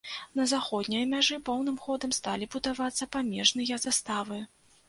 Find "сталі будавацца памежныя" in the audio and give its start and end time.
2.21-3.81